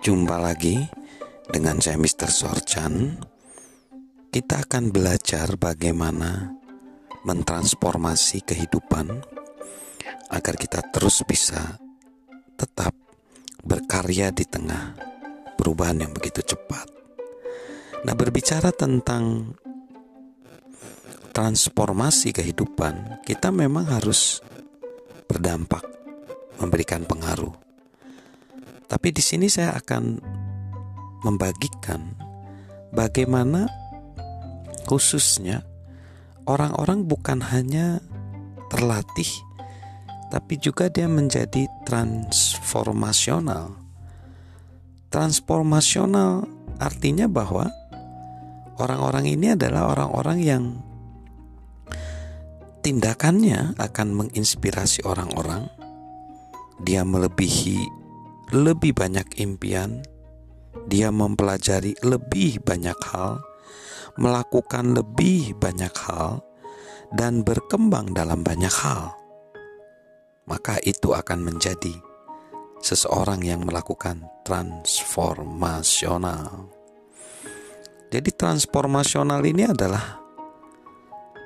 [0.00, 0.80] Jumpa lagi
[1.44, 2.32] dengan saya Mr.
[2.32, 3.20] Sorchan.
[4.32, 6.56] Kita akan belajar bagaimana
[7.28, 9.12] mentransformasi kehidupan
[10.32, 11.76] agar kita terus bisa
[12.56, 12.96] tetap
[13.60, 14.96] berkarya di tengah
[15.60, 16.88] perubahan yang begitu cepat.
[18.00, 19.52] Nah, berbicara tentang
[21.36, 24.40] transformasi kehidupan, kita memang harus
[25.28, 25.84] berdampak,
[26.56, 27.69] memberikan pengaruh.
[28.90, 30.18] Tapi di sini saya akan
[31.22, 32.10] membagikan
[32.90, 33.70] bagaimana
[34.90, 35.62] khususnya
[36.50, 38.02] orang-orang bukan hanya
[38.66, 39.30] terlatih
[40.30, 43.74] tapi juga dia menjadi transformasional.
[45.10, 46.46] Transformasional
[46.78, 47.66] artinya bahwa
[48.78, 50.64] orang-orang ini adalah orang-orang yang
[52.86, 55.66] tindakannya akan menginspirasi orang-orang.
[56.80, 57.99] Dia melebihi
[58.50, 60.02] lebih banyak impian,
[60.90, 63.42] dia mempelajari lebih banyak hal,
[64.18, 66.42] melakukan lebih banyak hal,
[67.14, 69.14] dan berkembang dalam banyak hal.
[70.50, 71.94] Maka itu akan menjadi
[72.82, 76.66] seseorang yang melakukan transformasional.
[78.10, 80.18] Jadi transformasional ini adalah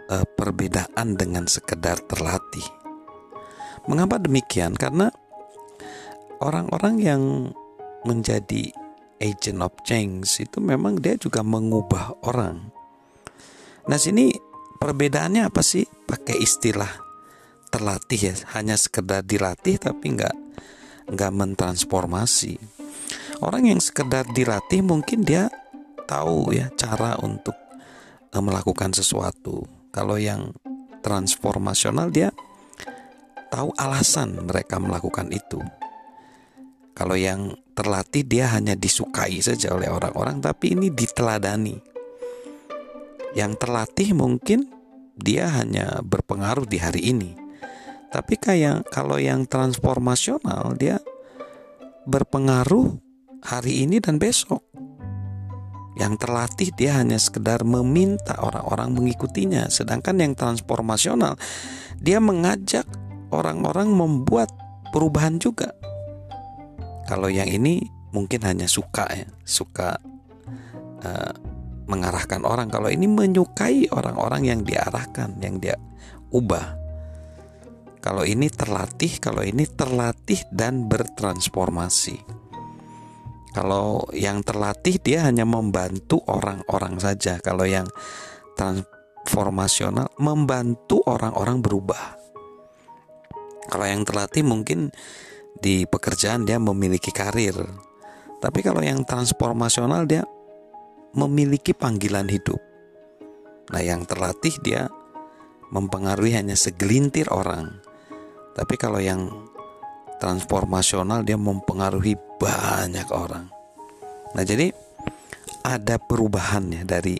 [0.08, 2.64] uh, perbedaan dengan sekedar terlatih.
[3.84, 4.72] Mengapa demikian?
[4.72, 5.12] Karena
[6.44, 7.22] orang-orang yang
[8.04, 8.68] menjadi
[9.16, 12.68] agent of change itu memang dia juga mengubah orang.
[13.88, 14.36] Nah sini
[14.76, 15.88] perbedaannya apa sih?
[15.88, 16.92] Pakai istilah
[17.72, 20.36] terlatih ya, hanya sekedar dilatih tapi nggak
[21.08, 22.60] nggak mentransformasi.
[23.40, 25.48] Orang yang sekedar dilatih mungkin dia
[26.04, 27.56] tahu ya cara untuk
[28.30, 29.64] uh, melakukan sesuatu.
[29.88, 30.52] Kalau yang
[31.00, 32.28] transformasional dia
[33.48, 35.60] tahu alasan mereka melakukan itu.
[36.94, 41.74] Kalau yang terlatih dia hanya disukai saja oleh orang-orang tapi ini diteladani.
[43.34, 44.70] Yang terlatih mungkin
[45.18, 47.34] dia hanya berpengaruh di hari ini.
[48.14, 51.02] Tapi kayak kalau yang transformasional dia
[52.06, 52.94] berpengaruh
[53.42, 54.62] hari ini dan besok.
[55.98, 61.38] Yang terlatih dia hanya sekedar meminta orang-orang mengikutinya, sedangkan yang transformasional
[61.98, 62.86] dia mengajak
[63.30, 64.50] orang-orang membuat
[64.90, 65.74] perubahan juga.
[67.04, 67.84] Kalau yang ini
[68.14, 69.98] mungkin hanya suka ya, suka
[71.04, 71.34] uh,
[71.84, 72.72] mengarahkan orang.
[72.72, 75.76] Kalau ini menyukai orang-orang yang diarahkan, yang dia
[76.32, 76.80] ubah.
[78.04, 82.20] Kalau ini terlatih, kalau ini terlatih dan bertransformasi.
[83.54, 87.38] Kalau yang terlatih dia hanya membantu orang-orang saja.
[87.38, 87.86] Kalau yang
[88.58, 92.18] transformasional membantu orang-orang berubah.
[93.70, 94.92] Kalau yang terlatih mungkin
[95.64, 97.56] di pekerjaan dia memiliki karir.
[98.36, 100.20] Tapi kalau yang transformasional dia
[101.16, 102.60] memiliki panggilan hidup.
[103.72, 104.92] Nah, yang terlatih dia
[105.72, 107.80] mempengaruhi hanya segelintir orang.
[108.52, 109.32] Tapi kalau yang
[110.20, 113.48] transformasional dia mempengaruhi banyak orang.
[114.36, 114.68] Nah, jadi
[115.64, 117.16] ada perubahannya dari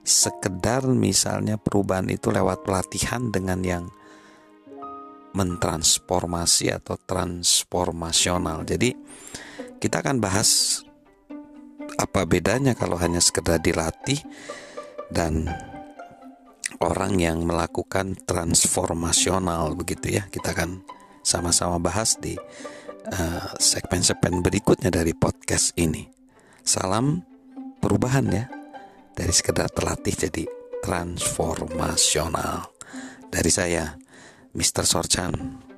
[0.00, 3.84] sekedar misalnya perubahan itu lewat pelatihan dengan yang
[5.32, 8.64] mentransformasi atau transformasional.
[8.68, 8.92] Jadi
[9.80, 10.80] kita akan bahas
[12.00, 14.20] apa bedanya kalau hanya sekedar dilatih
[15.12, 15.48] dan
[16.80, 20.28] orang yang melakukan transformasional begitu ya.
[20.28, 20.84] Kita akan
[21.22, 22.34] sama-sama bahas di
[23.10, 26.06] uh, segmen-segmen berikutnya dari podcast ini.
[26.62, 27.22] Salam
[27.82, 28.46] perubahan ya
[29.12, 30.44] dari sekedar terlatih jadi
[30.82, 32.70] transformasional.
[33.32, 33.96] Dari saya,
[34.54, 34.84] Mr.
[34.84, 35.71] Sorchan.